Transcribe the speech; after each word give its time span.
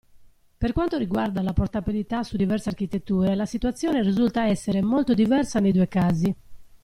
Per 0.57 0.73
quanto 0.73 0.97
riguarda 0.97 1.43
la 1.43 1.53
portabilità 1.53 2.23
su 2.23 2.35
diverse 2.35 2.69
architetture 2.69 3.35
la 3.35 3.45
situazione 3.45 4.01
risulta 4.01 4.47
essere 4.47 4.81
molto 4.81 5.13
diversa 5.13 5.59
nei 5.59 5.71
due 5.73 5.87
casi. 5.87 6.35